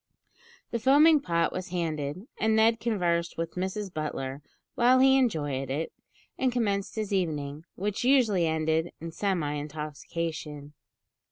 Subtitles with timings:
[0.71, 4.41] The foaming pot was handed, and Ned conversed with Mrs Butler
[4.73, 5.93] while he enjoyed it,
[6.39, 10.73] and commenced his evening, which usually ended in semi intoxication.